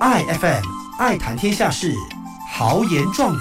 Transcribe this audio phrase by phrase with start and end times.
[0.00, 0.62] ，IFM
[0.98, 1.94] 爱谈天下事，
[2.50, 3.38] 豪言壮语。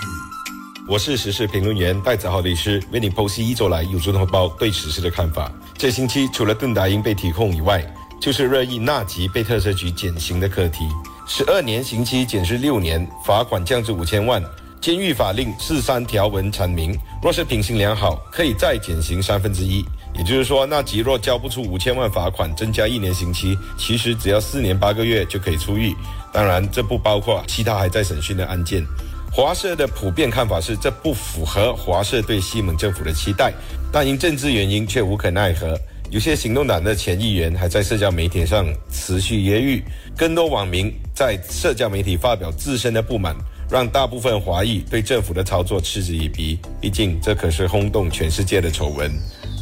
[0.89, 5.49] 我是时事评论员戴子浩律师，为你剖析一周来有诸同胞对此事的看法。
[5.77, 7.81] 这星期除了邓达英被提控以外，
[8.19, 10.89] 就是热议纳吉被特赦局减刑的课题。
[11.25, 14.43] 十二年刑期减至六年，罚款降至五千万。
[14.81, 19.85] 监狱法令四三条文阐明，若是品行良好，可以再减刑三分之一。
[20.19, 25.95] 也就是说，纳吉若交不出五千万罚款，增加一年刑期，其实只要四年八个月就可以出狱。
[26.33, 28.85] 当然，这不包括其他还在审讯的案件。
[29.31, 33.53] 华社的普遍看法是，这不符合华社对西蒙政府的期待，
[33.93, 35.79] 但因政治原因却无可奈何。
[36.11, 39.81] 有些行动党的前议员还在社交媒体上持续揶揄，
[40.17, 43.33] 更多网民在社交媒体发表自身的不满，
[43.71, 46.59] 让大部分华裔对政府的操作嗤之以鼻。
[46.81, 49.09] 毕竟，这可是轰动全世界的丑闻。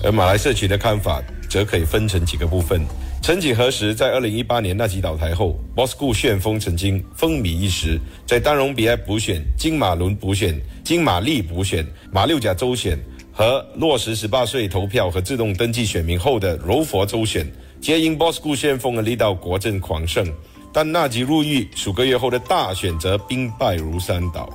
[0.04, 2.82] 而马来社群的看法则可以分成几个部分。
[3.22, 12.98] 曾几何时，在二零一八年纳吉倒台后，Bosco 旋风曾经风靡一时，在丹戎比埃补选、金马伦补选、金马利补选、马六甲州选
[13.34, 17.46] 和落实十八岁投票和自动登记选民后的柔佛州选，
[17.82, 20.26] 皆因 Bosco 旋风而力道国政狂胜。
[20.72, 24.48] 但纳吉入狱数个月后的大选则兵败如山倒。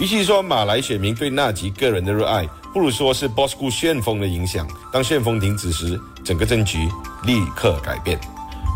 [0.00, 4.66] 与其说马来选民对纳吉个人的热爱，不如说是 Bosco 旋风的影响。
[4.90, 6.88] 当旋风停止时，整个政局
[7.24, 8.18] 立刻改变。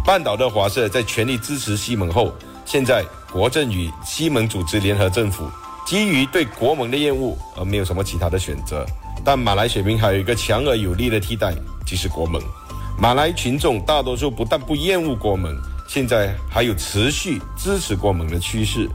[0.04, 2.30] 半岛的华社在全力支持西盟后，
[2.66, 3.02] 现在
[3.32, 5.48] 国政与西盟组织联合政府，
[5.86, 8.84] 基于对国盟的厌恶而没有什么其他的选择。
[9.24, 11.54] 但马来选民还有一个强而有力的替代，
[11.86, 12.38] 即是国盟。
[13.00, 15.56] 马来群众大多数不但不厌恶国盟，
[15.88, 18.86] 现在还有持续支持国盟的趋势。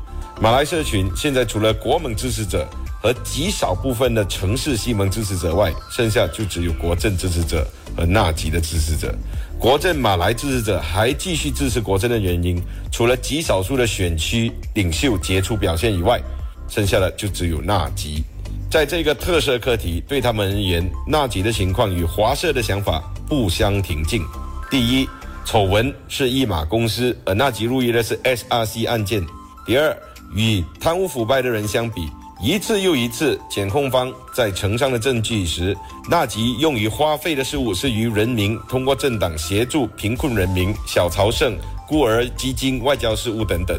[0.41, 2.65] 马来社群现在除了国盟支持者
[3.01, 9.13] 和极少部分的城市西盟支持者外，剩下就只有国政支持者和纳吉的支持者。
[9.59, 12.57] 国政马来支持者还继续支持国政的原因，
[12.89, 16.21] 除了极少数的选区领袖杰出表现以外，
[16.69, 18.23] 剩下的就只有纳吉。
[18.71, 24.25] 在这个特色课题对他们而言，纳吉的情况与华社的想法不相庭径。
[24.71, 25.09] 第一，
[25.43, 29.21] 丑闻是一马公司，而纳吉入狱的是 SRC 案件。
[29.65, 29.93] 第二。
[30.33, 32.09] 与贪污腐败的人相比，
[32.41, 35.75] 一次又一次，检控方在呈上的证据时，
[36.09, 41.57] 纳吉用于花费的事物是与人民通过政党协助贫困人民、小朝圣、
[41.87, 43.77] 孤儿基金、外交事务等等。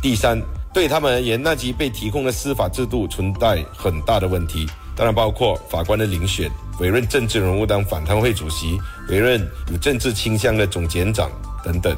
[0.00, 0.40] 第三，
[0.72, 11.28] 对他们而言，纳吉被提供的司法制度存在很大的问题，当然包括法官的遴选、委任政治人物当反贪会主席、委任有政治倾向的总检长
[11.64, 11.96] 等等。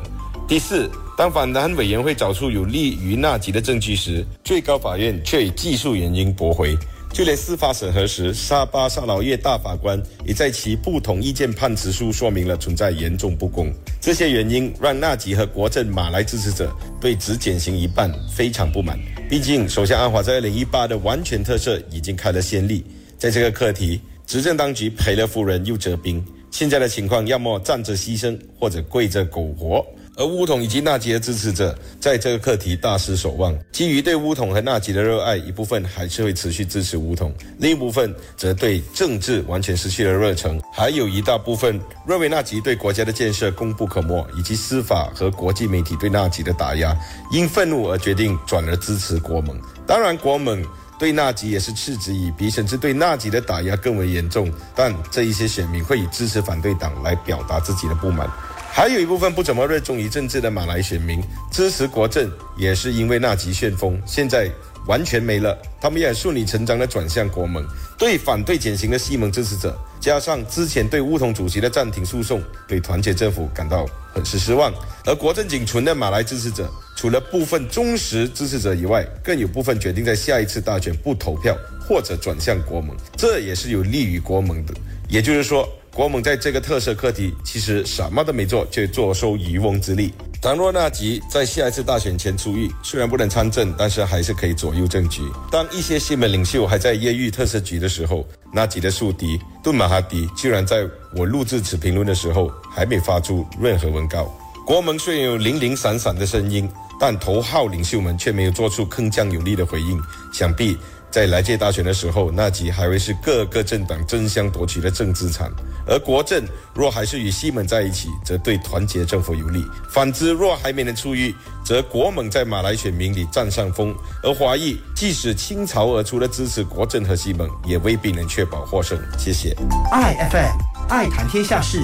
[0.48, 0.90] 第四，
[1.20, 6.74] 当反贪委员会找出有利于纳吉的证据时，最高法院却以技术原因驳回。
[7.12, 13.70] 就连司法审核时，沙巴沙劳越大法官也在其不同意见判词书说明了存在严重不公。
[14.00, 18.98] 这些原因让纳吉和国政马来支持者对只减刑一半非常不满。
[19.28, 22.82] 毕竟，首相安华在二零一八的完全特赦已经开了先例，
[23.18, 26.24] 在这个课题，执政当局赔了夫人又折兵。
[26.50, 29.84] 现在的情况，要么站着牺牲，或者跪着苟活。
[30.20, 33.58] 而乌统以及纳吉的支持者在这个课题大失所望。
[33.72, 40.60] 基于对乌统和纳吉的热爱，一部分还是会持续支持乌统，另一部分则对政治完全失去了热忱。
[40.74, 46.94] 还有一大部分认为纳吉对国家的建设功不可没，以及司法和国际媒体对纳吉的打压，
[47.32, 49.58] 因愤怒而决定转而支持国盟。
[49.86, 50.62] 当然，国盟
[50.98, 54.52] 对纳吉也是嗤之以鼻，甚至对纳吉的打压更为严重。
[54.76, 58.30] 但这一些选民会以支持反对党来表达自己的不满。
[58.72, 61.20] 还有一部分不怎么热衷于政治的马来选民
[61.50, 64.48] 支持国政，也是因为纳吉旋风现在
[64.86, 67.62] 完全没了，他们也顺理成章地转向国盟。
[67.98, 74.72] 对反对减刑的西蒙支持者，加上之前对乌统主席的暂停诉讼，对团结政府感到很是失望。
[75.04, 81.54] 而国政仅存的马来支持者，除了部分忠实支持者以外，更有部分决定在下一次大选不投票
[81.86, 84.72] 或者转向国盟，这也是有利于国盟的。
[85.08, 85.68] 也就是说。
[85.92, 90.14] 国盟在这个特色课题其实什么都没做，却坐收渔翁之利。
[90.40, 95.20] 倘若纳吉在下一次大选前出狱，虽然不能参政，但是还是可以左右政局。
[95.50, 104.32] 当一些新闻领袖还在揶揄特色局的时候，纳吉的宿敌顿马哈迪居然在我录制此评论的时候还没发出任何文告。
[104.64, 106.70] 国盟虽然有零零散散的声音，
[107.00, 110.00] 但头号领袖们却没有做出铿锵有力的回应。
[110.32, 110.78] 想必。
[111.10, 115.48] 在来届大选的时候，纳吉还会是各个政党争相夺取的正资产；
[115.86, 119.60] 而国政若还是与西蒙在一起，则对团结政府有利；
[119.90, 121.34] 反之，若还没能出狱，
[121.64, 123.92] 则国盟在马来选民里占上风，
[124.22, 128.96] 而华裔即使倾巢而出的支持国政和西蒙，也未必能确保获胜。
[129.18, 129.56] 谢谢。
[129.90, 130.58] I F M
[130.88, 131.82] 爱谈天下事，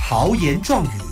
[0.00, 1.09] 豪言壮语。